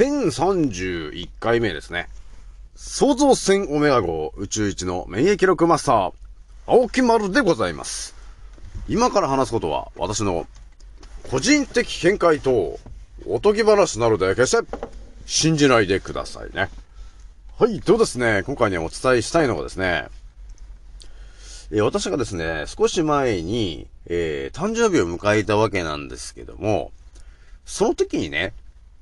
[0.00, 2.08] 1031回目ですね。
[2.74, 6.12] 創造船オメガ号宇宙一の免疫力マスター、
[6.66, 8.14] 青木丸でございます。
[8.88, 10.46] 今から話すことは私の
[11.30, 12.78] 個人的見解と
[13.26, 14.66] おとぎ話なので決して
[15.26, 16.70] 信じないでくださいね。
[17.58, 20.06] はい、どうですね、今回ね、お伝えしたいのがですね、
[21.72, 26.90] え、私がですね、少し前に、えー、誕生日を迎えたわけなんですけども、
[27.66, 28.54] その時にね、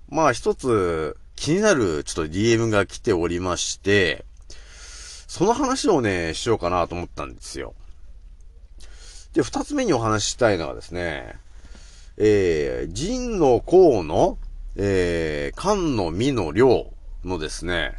[0.09, 4.25] まあ一つ気になるちょっと DM が来ておりまして、
[5.29, 7.75] その話をね、しようかなと思ったんですよ。
[9.35, 11.37] で、二つ目にお話ししたいのはですね、
[12.17, 14.39] えー、人の項の、
[14.77, 16.87] えー、漢の実の量
[17.25, 17.95] のですね、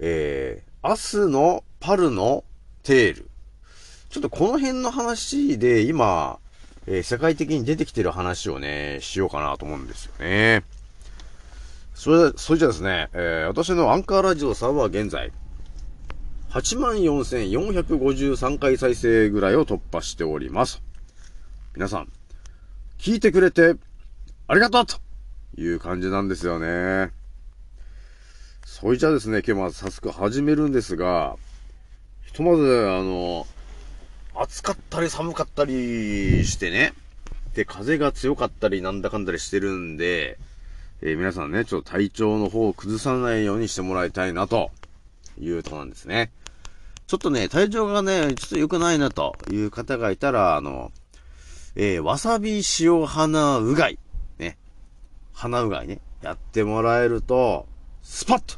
[0.00, 2.44] えー、明日のパルの
[2.82, 3.30] テール。
[4.08, 6.38] ちょっとこの辺の話で今、
[6.86, 10.64] えー、世界的に出てきてる話をね、しようかなと思うんですよね。
[11.94, 15.30] それ、それじゃですね、えー、私のアンカーラジオさんは現在、
[16.50, 20.82] 84,453回再生ぐらいを突破しております。
[21.74, 22.08] 皆さん、
[22.98, 23.74] 聞いてくれて、
[24.48, 24.96] ありがとうと
[25.56, 27.12] いう感じなんですよね。
[28.64, 31.36] それじゃですね、今日は早速始めるんですが、
[32.26, 33.46] ひとまず、あの、
[34.34, 36.92] 暑かったり寒かったりしてね、
[37.54, 40.38] で、風が強かったりなんだかんだりしてるんで、
[41.02, 44.70] えー、皆さんね、ちょっと体調の方を崩さないようにしてもらいたいな、と。
[45.38, 46.30] いうとこなんですね。
[47.06, 50.92] ちょっとね、体調がね、ちょっと良くないな、という方がいたら、あの、
[51.76, 53.98] えー、わさび塩花うがい、
[54.38, 54.56] ね、
[55.32, 57.66] 花うがいね、やってもらえると、
[58.02, 58.56] スパッと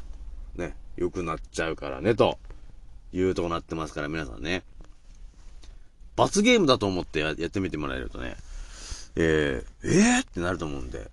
[0.55, 2.37] ね、良くなっちゃうからね、と
[3.11, 4.63] いうとこなってますから、皆さんね。
[6.15, 8.37] 罰ゲームだと思ってやってみてもらえるとね、
[9.15, 11.11] えー、えー、ってなると思うんで、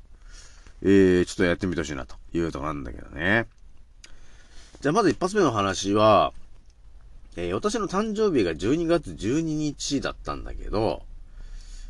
[0.84, 3.46] えー、ちょっとやってみてほしいなというとこなんだけどね。
[4.82, 6.34] じゃあまず一発目の話は、
[7.36, 11.02] えー、私の誕生日が12月12日だったんだけど、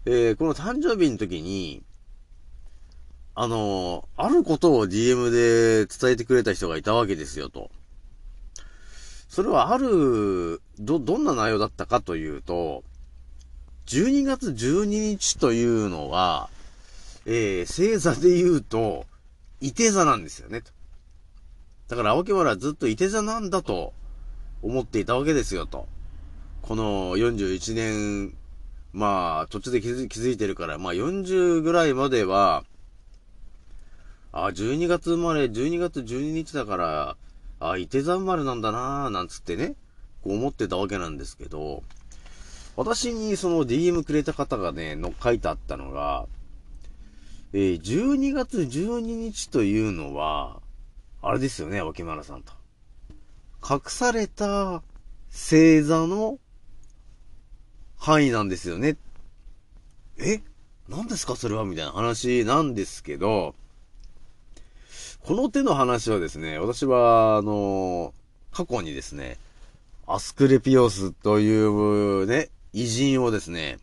[0.06, 1.82] えー、この誕生日の時に、
[3.34, 7.70] あのー、あることを DM で伝えてくれた人がいたわけですよ、と。
[9.28, 12.84] それはある、ど、どんな内容だったかというと、
[13.86, 16.48] 12月12日というのは、
[17.26, 19.06] えー、星座で言うと、
[19.60, 20.62] 伊手座なんですよね、
[21.88, 23.92] だから青木原はずっと伊手座なんだと
[24.62, 25.86] 思っていたわけですよ、と。
[26.62, 28.34] この41年、
[28.92, 32.64] まあ、途中で気づいてるから、まあ40ぐらいまでは、
[34.32, 37.16] あ、12月生まれ、12月12日だから、
[37.60, 39.76] あ、伊手座生まれなんだなぁ、なんつってね、
[40.22, 41.82] こう思ってたわけなんですけど、
[42.76, 46.26] 私にその DM くれた方がね、の書いてあったのが、
[47.56, 50.60] えー、12月12日というのは、
[51.22, 52.52] あれですよね、脇村さんと。
[53.62, 54.82] 隠された
[55.30, 56.40] 星座の
[57.96, 58.96] 範囲なんですよね。
[60.18, 60.40] え？
[60.88, 61.36] 何ですか？
[61.36, 61.64] それは？
[61.64, 63.54] みたいな話なんですけど、
[65.20, 68.12] この手の話はですね、私は、あの、
[68.50, 69.38] 過去にですね、
[70.08, 73.78] アスクレピオスというね、偉人をですね、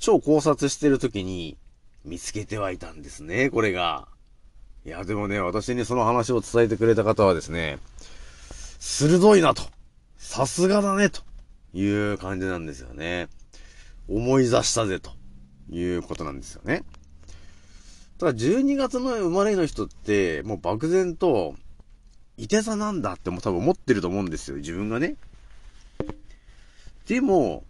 [0.00, 1.56] 超考察してる時に
[2.04, 4.08] 見つけてはいたんですね、これが。
[4.84, 7.78] いや、でもね、私にその話を伝えてくれた方はですね、
[8.80, 9.62] 鋭いなと。
[10.16, 11.22] さすがだね、と
[11.72, 13.28] いう感じなんですよね。
[14.08, 15.12] 思い出したぜ、と
[15.70, 16.84] いうことなんですよね。
[18.18, 21.54] ただ12月の生まれの人って、もう漠然と、
[22.36, 25.16] いて座なんだっても多分思ってると思うんですよ、自分がね。
[27.06, 27.64] でも、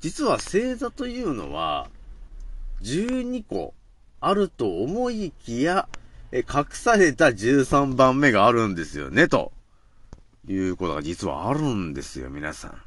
[0.00, 1.90] 実は星座というのは、
[2.82, 3.74] 12個
[4.20, 5.88] あると思いきや、
[6.32, 9.52] え、隠された13番目があるんですよね、と
[10.46, 12.82] いうことが実はあるんですよ、皆さん。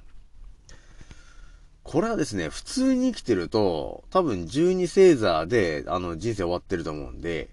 [1.83, 7.49] これはですね、普通に生きてると、多分12星座で、あの、人生終わってると思うんで、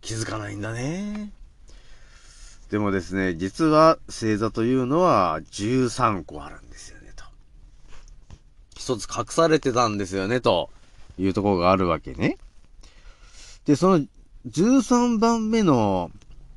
[0.00, 1.32] 気づかないんだね。
[2.70, 7.24] でもですね、実は星座というのは13個あるんですよね、と。
[8.76, 10.70] 一つ隠されてたんですよね、と
[11.18, 12.38] いうところがあるわけね。
[13.66, 14.04] で、その
[14.48, 16.10] 13番目の、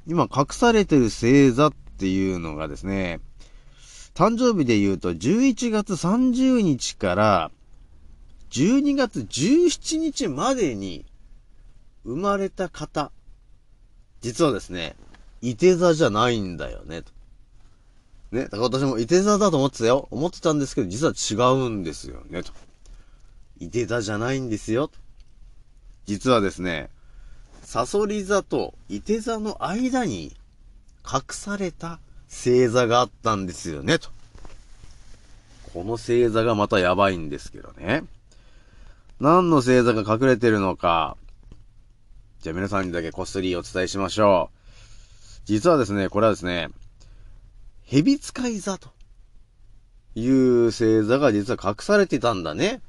[0.08, 3.20] 今隠されてる星座っていうのがですね、
[4.14, 7.52] 誕生日で言うと11月30日から
[8.50, 11.06] 12月17日までに
[12.04, 13.12] 生まれた方、
[14.22, 14.96] 実はですね、
[15.42, 17.12] 伊手座じゃないんだよね、と。
[18.32, 20.08] ね、だから私も伊手座だと思ってたよ。
[20.12, 22.52] 思ってたんですけど、実は違うんですよね、と。
[23.60, 24.98] 伊手座じゃないんですよ、と。
[26.06, 26.90] 実はですね、
[27.62, 30.36] サソリ座とイテ座の間に
[31.06, 32.00] 隠された
[32.30, 34.10] 星座があったんですよね、と。
[35.74, 38.04] この星座がまたやばいんですけどね。
[39.20, 41.18] 何の星座が隠れてるのか、
[42.42, 44.58] じゃあ皆さんにだけこっそりお伝えしましょう。
[45.46, 46.70] 実はですね、これはですね、
[47.84, 48.90] 蛇使い座と
[50.16, 52.82] いう星座が実は隠されてたんだね。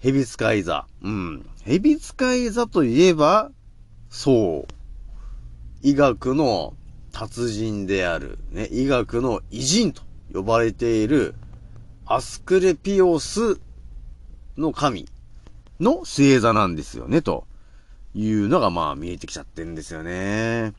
[0.00, 0.86] 蛇使い座。
[1.02, 1.48] うん。
[1.64, 3.50] 蛇使い座といえば、
[4.10, 4.74] そう。
[5.82, 6.74] 医学の
[7.12, 10.02] 達人である、ね、医学の偉人と
[10.32, 11.34] 呼ばれている、
[12.06, 13.60] アスクレピオス
[14.56, 15.06] の神
[15.80, 17.46] の星座なんですよね、と
[18.14, 20.74] いうのがまあ見えてきちゃってるんですよね。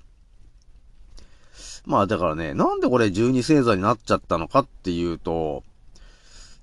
[1.86, 5.64] まあだからね、なんでこれ12星座になっちゃったのかっていうと、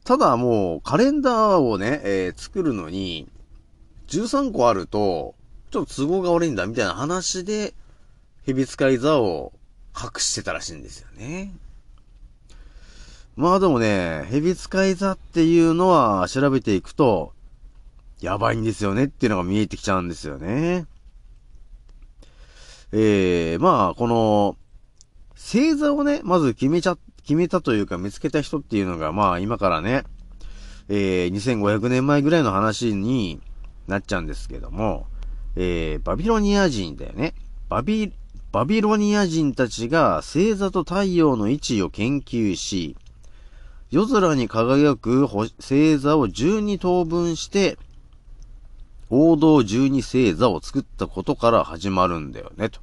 [0.07, 3.29] ただもうカレンダーをね、えー、作るのに、
[4.07, 5.35] 13個あると、
[5.73, 7.75] ちょっと都合が悪いんだみたいな話で、
[8.47, 9.53] 蛇使い座を
[10.01, 11.53] 隠してたらしいんですよね。
[13.35, 17.33] まあでもね、蛇使い座っていうのは調べていくと、
[18.21, 20.87] やばいんですよねっていうのが見えてきちゃうんですよね。
[22.93, 24.57] えー、まあ、この、
[25.35, 30.05] 星座をね、まず決めちゃ、決めたというか見つけた人っていうのが、まあ今からね、
[30.89, 33.41] えー、2500年前ぐらいの話に
[33.89, 35.09] なっちゃうんですけども、
[35.57, 37.35] えー、バビロニア人だよね。
[37.69, 38.13] バビ、
[38.53, 42.97] バビロニア人たちが星座と太陽の位置を研究し、
[43.91, 47.77] 夜空に輝く星座を12等分して、
[49.11, 52.81] 王道12星座を作ったことから始まるんだよね、と。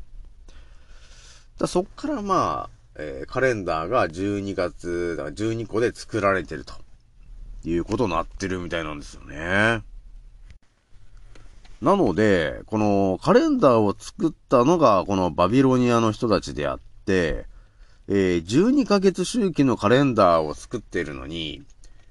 [1.59, 6.73] だそっからまあ、えー、カレンダーが12月、だから12個で作られてると。
[7.65, 9.83] いうことになってるみたいなんですよね。
[11.81, 17.45] なので、このカレンダーを作ったのがこのバビロニアの人たちであって、
[18.07, 21.63] えー、12ヶ月周期のカレンダーを作ってるのに、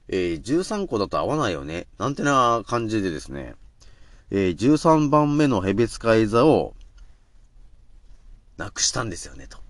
[0.08, 1.86] えー、13個だと合わないよね。
[1.98, 3.54] なんてな感じでですね、
[4.30, 6.74] えー、13番目のヘビ使い座を、
[8.58, 9.61] なくしたんですよね、と。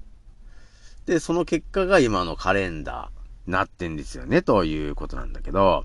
[1.06, 5.84] で、その結果が今のカレンダー、なってんですよね、ということなんだけど、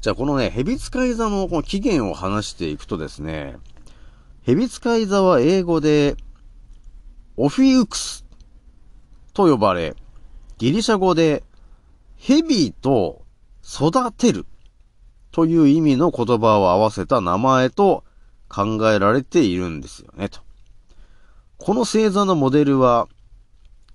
[0.00, 3.56] じゃあこのね、ヘビ使い座のこの起源を話していくとですね、
[4.42, 6.16] ヘビ使い座は英語で、
[7.36, 8.24] オフィウクス
[9.34, 9.94] と呼ばれ、
[10.58, 11.44] ギリシャ語で、
[12.16, 13.22] ヘビと
[13.62, 14.46] 育てる
[15.30, 18.02] という意味の言葉を合わせた名前と
[18.48, 20.40] 考えられているんですよね、と。
[21.58, 23.08] この星座のモデルは、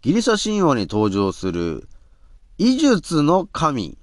[0.04, 1.88] ギリシャ神話に登場する、
[2.58, 3.98] 医術の神、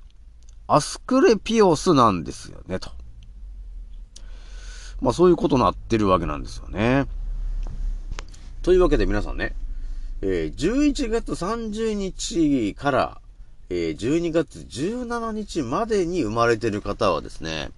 [0.67, 2.91] アスクレピオスなんですよね、と。
[5.03, 7.05] まあそういうことになってるわけなんですよね。
[8.63, 9.55] というわけで皆さんね、
[10.23, 13.21] えー、11月30日から、
[13.69, 17.73] えー、12月17日までに生まれてる方はですね、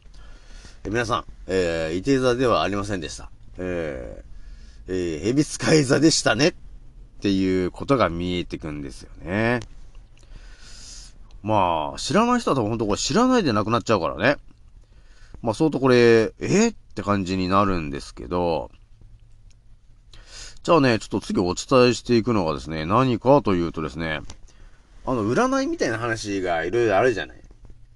[0.85, 3.31] えー、皆さん、えー、伊手座ではありませんでした。
[3.59, 6.55] えー、えー、ヘビ使い座でしたねっ
[7.23, 9.61] っていうことが見えてくんですよね。
[11.41, 14.38] まあ、知らない人は多分ほんとこれ知らないでなくなっちゃうからね。
[15.41, 18.73] まあ、相当これ、えって感じになるんですけど、
[20.64, 24.23] じゃあね、ちょっと次お伝えしていくのがですね、何かというとですね、
[25.07, 27.41] あの、占いみたいな話がいろいろあるじゃない。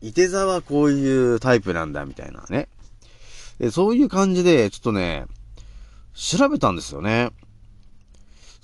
[0.02, 2.68] 伊手座はこういうタイプなんだ、みたいなね。
[3.58, 5.26] でそういう感じで、ちょっとね、
[6.14, 7.30] 調べたんですよね。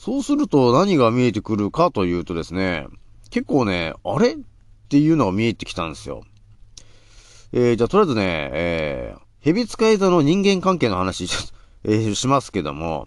[0.04, 2.88] そうすると何が見えてくるかというとですね、
[3.30, 4.32] 結構ね、あれ？
[4.32, 4.37] っ
[4.88, 6.25] ていうのが見えてきたんですよ。
[7.52, 11.28] えー、じゃあとりあえずね、えー、蛇使い座の人間関係の話、
[11.85, 13.06] えー、しますけども、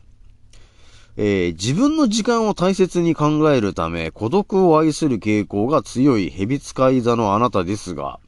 [1.18, 8.22] えー、自分の時間を大切に考えるため、孤独を愛する傾向が強い蛇使い座のあなたですが、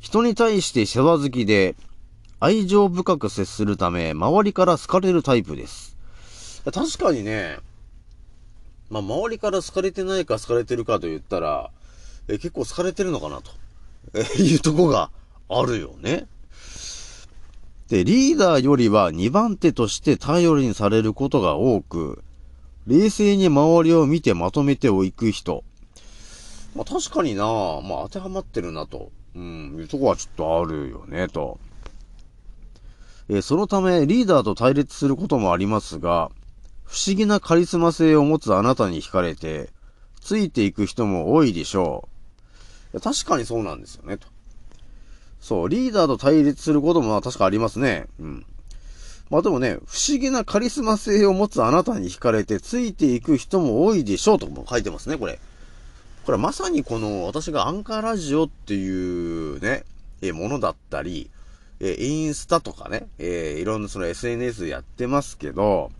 [0.00, 1.76] 人に対して世話好きで、
[2.40, 5.96] 愛情深く接するため、周りから好かれるタイプです。
[6.64, 7.58] 確かにね、
[8.90, 11.70] まあ、周りから好かれてないか好かれてるかと言ったら、
[12.28, 13.50] え結構好かれてるのかなと、
[14.14, 15.10] えいうとこが
[15.48, 16.26] あるよね。
[17.88, 22.22] で、リーダーよりは2番手として頼りにされることが多く、
[22.86, 25.64] 冷静に周りを見てまとめておいく人。
[26.74, 31.58] まあ確かになまあ当てはまってるなと、うん、いうとこはちょっとあるよね、と。
[33.28, 36.30] えそのためリーダーと対立することもありますが、
[36.84, 39.70] 不思議なカリスマ性を持つあなたに惹かれて、
[40.20, 42.08] ついていく人も多いでしょ
[42.92, 43.00] う。
[43.00, 44.28] 確かにそうなんですよね、と。
[45.40, 48.06] そう、リーダーと対立することも確かありますね。
[48.20, 48.46] うん。
[49.30, 55.38] まあでもね、不思議なカリスマ性を持つあなたに惹かれてついていく人も多いでしょうとも書いてますね、これ。
[56.24, 59.84] これまさにこの私がアンカーラジオっていうね、
[60.22, 61.30] えものだったり、
[61.80, 65.90] えインスタとかね、えー、いろんなその SNS やってますけど、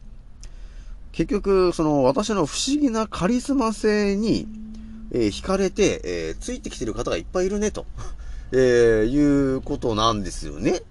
[1.15, 4.49] 結局、その私の不思議なカリスマ性に、
[5.13, 7.87] えー、惹かれて、えー、ついてきてる方がいっぱいいるね、と、
[8.51, 10.83] えー、いうことなんですよね。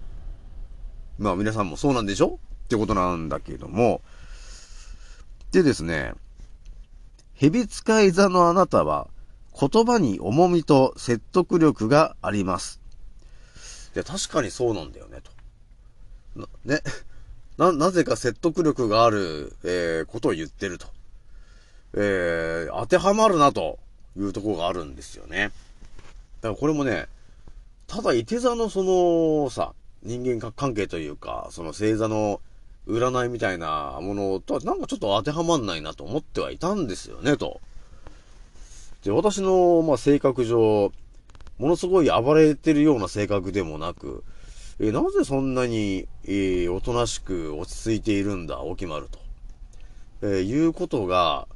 [1.18, 2.38] まあ皆さんもそうなんでしょ？
[2.64, 4.00] ってことなんだけども。
[5.52, 6.14] でですね、
[7.34, 9.08] 蛇使い座のあなたは
[9.60, 12.80] 言葉に重みと説得力があります。
[13.94, 15.20] で、確かにそうなんだよね、
[16.34, 16.48] と。
[16.64, 16.80] ね。
[17.56, 20.88] な、なぜか説得力がある、えー、ことを言ってると。
[21.96, 23.78] えー、当てはまるな、と
[24.16, 25.52] いうところがあるんですよね。
[26.40, 27.06] だからこれもね、
[27.86, 32.40] ただ、いて座のその、さ、人間関係というか、その星座の
[32.88, 37.60] 占いみたいなものとはなんかちょっと当てはまんないなと思ってはいたんですよね、と。
[39.04, 40.92] で、私の、まあ、性格上、
[41.58, 44.24] ものすごい暴れてるような性格でもなく、
[44.80, 49.18] えなぜそんなに、えー、おとなしく落ち着いているんだ、おきまると。
[50.22, 51.46] えー、いうことが、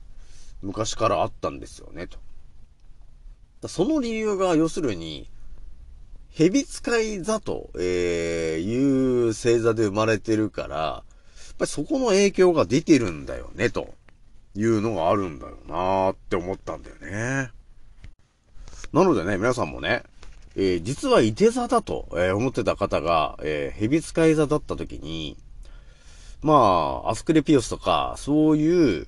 [0.62, 3.68] 昔からあったんですよね、と。
[3.68, 5.28] その理由が、要するに、
[6.30, 13.94] 蛇使い座と、えー、いう星座で生まれてるから、やっぱりそこの影響が出てるんだよね、と
[14.54, 17.50] いうのがあるんだよなーって思ったんだよね。
[18.92, 20.04] なのでね、皆さんもね、
[20.60, 25.36] えー、実は伊手座だと、えー、思ってた方が、えー、蛇使い座だった時に、
[26.42, 29.06] まあ、アスクレピオスとか、そういう、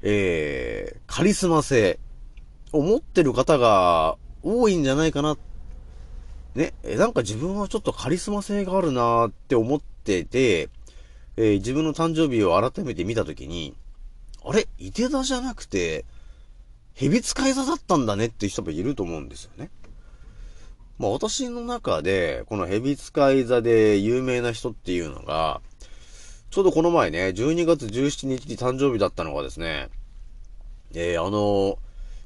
[0.00, 2.00] えー、カリスマ性
[2.72, 5.36] を持ってる方が多いんじゃないかな
[6.54, 10.70] ね、え、なんか自分はちょっとカリスマ性があるなーって思ってて、
[11.36, 13.74] えー、自分の誕生日を改めて見たときに、
[14.42, 16.06] あれ伊手座じゃなくて、
[16.94, 19.70] 蛇使い座だったんだねっていう人もいると思うんですよね。
[20.98, 25.60] まあ私の中で、この蛇使い座で有名な人っていうのが、
[26.50, 29.88] ちょうどこの前ね、12月17日に誕生日だったのがですね、
[30.94, 31.78] えー、あの、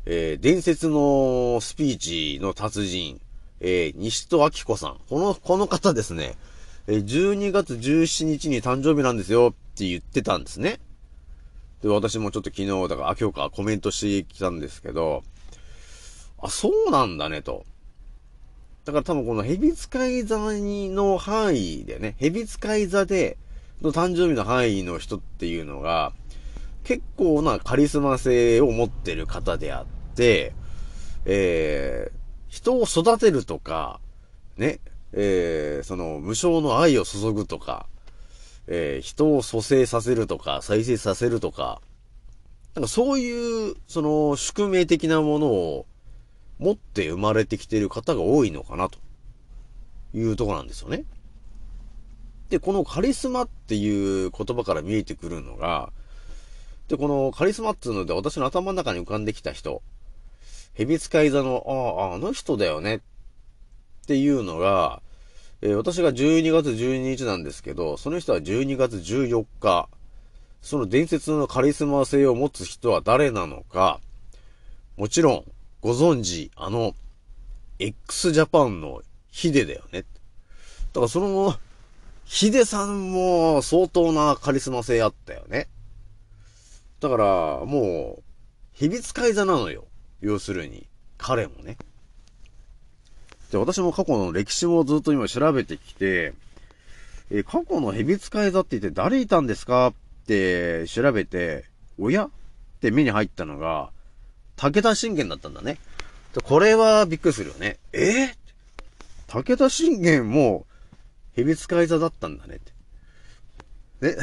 [0.04, 3.20] えー、伝説のスピーチの達人、
[3.60, 4.98] えー、西戸明子さん。
[5.08, 6.34] この、この方ですね、
[6.86, 10.80] えー、12月17日に誕生日なんですよって言ってたんですね。
[11.82, 15.22] で、私もちょっと昨日、だから、あ、今日かコメントしてきたんですけど、
[16.40, 17.64] あ、そうなんだね、と。
[18.86, 23.36] だから多分この蛇使い座の範囲でね、蛇使い座で、
[23.82, 26.12] の誕生日の範囲の人っていうのが、
[26.84, 30.54] 結構なカリスマ性を持ってる方であって、
[31.24, 32.16] えー、
[32.48, 33.98] 人を育てるとか、
[34.56, 34.78] ね、
[35.12, 37.86] えー、その、無償の愛を注ぐとか、
[38.68, 41.80] えー、人を蘇生させるとか、再生させるとか、
[42.76, 45.86] なんかそういう、その、宿命的なものを
[46.58, 48.98] 持って生まれてきている方が多いのかな、と。
[50.14, 51.04] いうとこなんですよね。
[52.48, 55.92] で、このカリスマっていう言葉から見えてくるのが、
[56.88, 59.82] で、このカリスマっていうので私の頭の中に浮かんできた人、
[60.74, 62.96] 蛇使い座の、ああ、あの人だよね。
[62.96, 63.00] っ
[64.06, 65.02] ていうのが、
[65.62, 69.88] えー、私が12月12日なんですけど、その人は12月14日、
[70.62, 74.00] その伝説のカリスマ性を持つ人は誰なのか、
[74.96, 75.44] もちろん、
[75.80, 76.94] ご存知、あの、
[77.78, 80.00] x ジャパンのヒデだよね。
[80.00, 80.06] だ
[80.94, 81.56] からその、
[82.24, 85.68] ヒデさんも相当なカリスマ性あったよね。
[87.00, 87.24] だから、
[87.64, 88.22] もう、
[88.72, 89.84] 蛇使い座なのよ。
[90.20, 90.86] 要するに、
[91.18, 91.76] 彼もね。
[93.52, 96.34] で、私も過去の歴史もずっと今調べてきて、
[97.30, 99.88] え過去の蛇使い座って言って誰いたんですか？
[99.88, 99.92] っ
[100.26, 101.64] て調べて、
[101.98, 102.30] おやっ
[102.80, 103.90] て目に入ったのが、
[104.56, 105.78] 武田信玄だったんだね。
[106.44, 107.78] これはびっくりするよね。
[107.92, 107.98] え？
[107.98, 108.34] ー、
[109.28, 110.66] 武田信玄も、
[111.34, 112.72] 蛇使い座だったんだねって。
[114.00, 114.16] ね。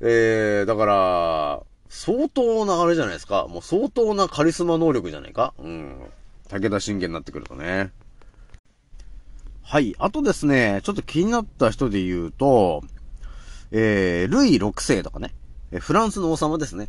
[0.00, 3.46] えー、だから、相当なあれじゃないですか。
[3.48, 6.00] もう相当なカリスマ能力じゃないかうん。
[6.48, 7.90] 武田信玄になってくるとね。
[9.62, 9.94] はい。
[9.98, 12.82] あとですね、ちょっと気になった人で言うと、
[13.70, 15.34] えー、ルイ6世とかね。
[15.80, 16.88] フランスの王様ですね。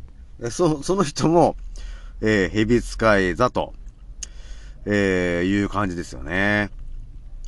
[0.50, 1.58] そ、その人も、
[2.22, 3.74] えー、蛇使い座と、
[4.86, 6.70] えー、いう感じですよね。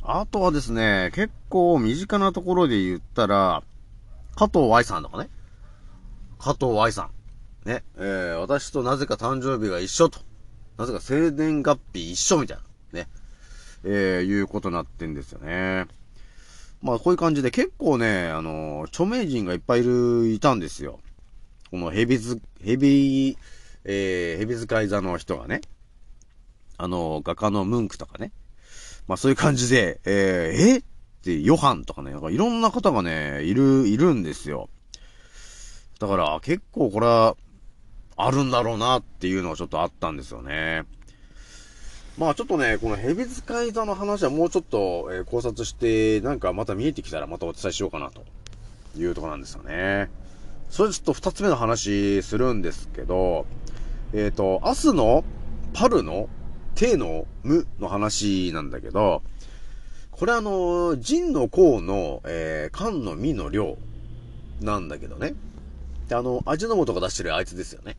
[0.02, 3.62] あとはですね、結構身近なところで言ったら、
[4.34, 5.28] 加藤愛さんとかね。
[6.38, 7.68] 加藤愛さん。
[7.68, 10.20] ね、えー、私となぜか誕生日が一緒と。
[10.76, 12.56] なぜか生年月日一緒みたい
[12.92, 13.00] な。
[13.00, 13.08] ね。
[13.84, 15.86] えー、いうことになってんですよね。
[16.80, 20.98] まあこういう感じで結構ね、あの、著名人がいっぱいいる、いたんですよ。
[21.70, 23.38] このヘビズ、ヘビ、
[23.84, 25.60] えー、ヘビ使い座の人がね、
[26.78, 28.32] あの、画家のムンクとかね、
[29.08, 30.78] まあそういう感じで、えー、え？
[30.78, 30.82] っ
[31.22, 34.68] てヨハンとかね、なんかいろんな方がね、いる、いるんですよ。
[36.00, 37.36] だから結構これは、
[38.16, 40.82] あるんだろうなっていうのがちょっとあったんですよね。
[42.18, 48.22] まあちょっとね、この蛇使い座の話はもうちょっと、えー、考察して、なんかまた見えてきたらまたお伝えしようかなと
[48.96, 50.10] いうとこなんですよね。
[50.72, 53.44] それちょっと二つ目の話するんですけど、
[54.14, 55.24] えっ、ー、と、明日の
[55.74, 56.30] パルの
[56.74, 59.22] 手の無の話なんだけど、
[60.10, 63.76] これあの、人の甲の、えー、缶の実の量
[64.62, 65.34] なんだけどね。
[66.08, 67.98] で、あの、味の素が出してるあいつですよね。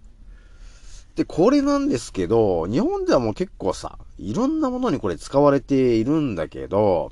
[1.16, 7.12] で、これなんですけど、日本ではもう結構さ、いろんなものにこれ使われているんだけど、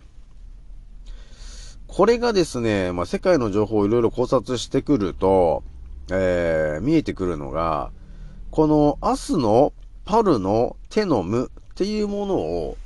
[2.02, 5.62] これがですね、まあ、世界の情報をいろいろ考察してくると、
[6.10, 7.92] えー、見えてくるのが、
[8.50, 9.72] このアスの
[10.04, 12.78] パルの手の無っていうものを、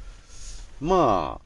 [0.82, 1.42] まあ、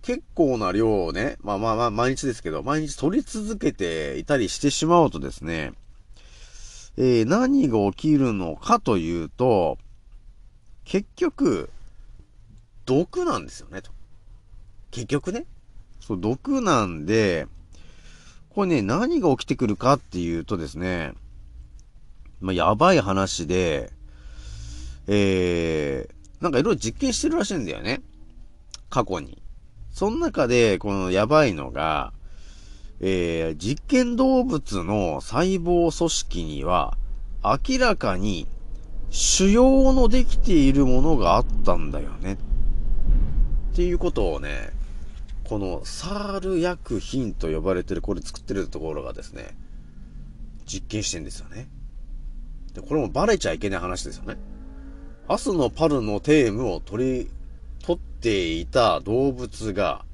[0.00, 5.74] 結構な量をね、まあまあまあ毎日ですけど、毎日取り続けていたりしてしまうとですね、
[6.96, 9.76] えー、何が起きるのかというと、
[10.86, 11.68] 結局、
[12.86, 13.90] 毒なんですよね、と。
[14.90, 15.44] 結局ね。
[16.06, 17.46] そう、毒なんで、
[18.50, 21.14] これね、何が起きてくるかっていうとですね、
[22.40, 23.90] まあ、やばい話で、
[25.06, 28.02] えー、なんかいろいろ実験してるらしいんだよね。
[28.90, 29.40] 過去に。
[29.92, 32.12] その中で、このやばいのが、
[33.00, 36.98] えー、実験動物の細胞組織には、
[37.42, 38.46] 明らかに
[39.08, 42.34] 腫瘍のできているものがあったんだよね。
[42.34, 42.36] っ
[43.74, 44.70] ていうことをね、
[45.48, 49.56] このサール薬品と呼ばれてる、これ作ってるところがですね、
[50.66, 51.68] 実験してんですよね。
[52.72, 54.36] で、これもバレちゃいけない話ですよね。
[55.28, 57.30] アスのパルのテームを取り、
[57.82, 60.04] 取っていた動物が、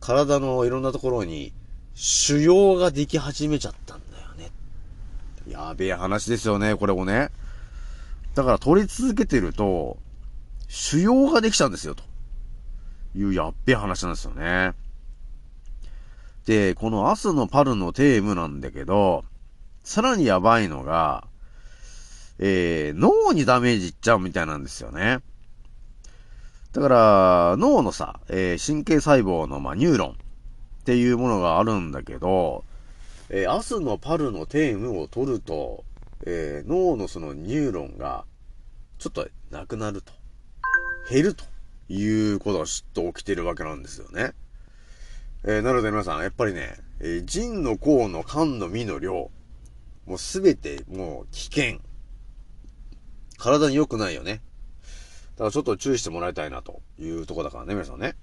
[0.00, 1.52] 体のいろんなところに
[1.94, 4.50] 腫瘍ができ始めちゃったんだよね。
[5.48, 7.30] やべえ話ですよね、これもね。
[8.34, 9.96] だから取り続けてると、
[10.68, 12.04] 腫瘍ができちゃうんですよ、と
[13.16, 14.74] いうやっべえ話なんですよね。
[16.44, 19.24] で、このアスのパルのテームなんだけど、
[19.82, 21.26] さらにやばいのが、
[22.38, 25.20] えー、脳にダメージいっちゃうみたいなんですよね。
[26.72, 30.10] だから、脳のさ、えー、神経細胞の、まあ、ニューロン。
[30.10, 30.14] っ
[30.86, 32.62] ていうものがあるんだけど、
[33.28, 35.84] えー、アスのパルのテームを取ると、
[36.24, 38.24] えー、脳のそのニューロンが、
[38.98, 40.12] ちょっとなくなると。
[41.10, 41.44] 減ると
[41.88, 44.32] いうことがちょっと起きてるわけなんですよね。
[45.44, 49.30] えー、なので皆さん、やっぱりね、えー、人の甲の肝の実の量、
[50.06, 51.80] もうすべてもう危険。
[53.38, 54.40] 体に良くないよね。
[55.36, 58.16] だからちょっと注意してもらいたいなというとこだからね、皆さんね。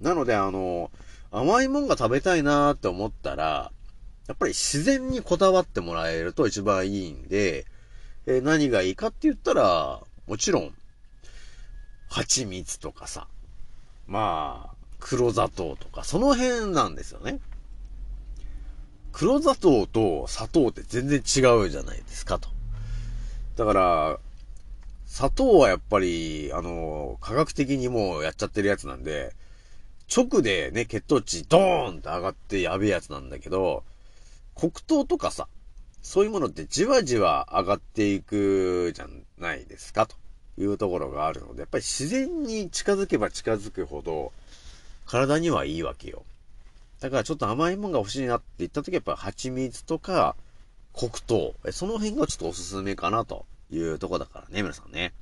[0.00, 0.90] なので、あの
[1.30, 3.72] 甘いもんが食べたいなーって思ったら、
[4.28, 7.66] やっぱり自然にこだわってもらえると一番いいんで、
[8.26, 10.74] えー、何がいいかって言ったら、もちろん、
[12.12, 13.26] 蜂蜜とかさ、
[14.06, 17.40] まあ、黒砂糖とか、その辺なんですよね。
[19.12, 22.50] 黒砂糖と砂糖って全然違うじゃないですかと。
[23.56, 24.18] だから、
[25.06, 29.34] 砂糖はやっぱり、あの、科学的にもうやっちゃってるやつなんで、
[30.14, 33.84] 直でね、血糖値ドーンって上がってやべえやつなんだけど、
[34.54, 35.48] 黒糖とかさ、
[36.02, 39.06] そういうものってじわじわ上がっていくじゃ
[39.38, 40.16] ないですか、と
[40.58, 44.32] いうところがあるので、やっぱり自然に近づけば近づくほど、
[45.06, 46.24] 体にはいいわけよ。
[47.00, 50.36] だからちょっと甘いもんが欲しいなって言った時はやっぱ蜂蜜とか
[50.94, 55.12] 黒糖、その辺がちょっとおすすめかなというとこだからね、皆さんね。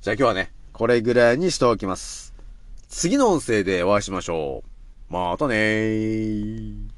[0.00, 2.32] じゃあ今日はね、これぐらいにしておきます。
[2.88, 4.62] 次の音声でお会いしましょ
[5.10, 5.12] う。
[5.12, 6.97] またねー。